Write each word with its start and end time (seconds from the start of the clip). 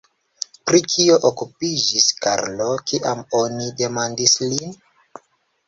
Pri 0.69 0.79
kio 0.93 1.17
okupiĝis 1.29 2.09
Karlo, 2.25 2.71
kiam 2.93 3.23
oni 3.43 3.71
demandis 3.85 4.37
lin? 4.49 4.77